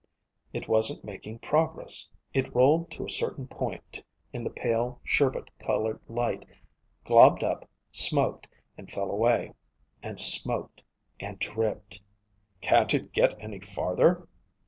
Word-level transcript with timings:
It 0.51 0.67
wasn't 0.67 1.03
making 1.03 1.37
progress. 1.37 2.07
It 2.33 2.55
rolled 2.55 2.89
to 2.89 3.05
a 3.05 3.09
certain 3.11 3.45
point 3.47 4.01
in 4.33 4.43
the 4.43 4.49
pale, 4.49 4.99
sherbert 5.03 5.51
colored 5.59 5.99
light, 6.07 6.43
globbed 7.05 7.43
up, 7.43 7.69
smoked, 7.91 8.47
and 8.79 8.89
fell 8.89 9.11
away. 9.11 9.53
And 10.01 10.19
smoked. 10.19 10.81
And 11.19 11.37
dripped. 11.37 12.01
"Can't 12.61 12.91
it 12.95 13.11
get 13.13 13.37
any 13.39 13.59
farther?" 13.59 14.27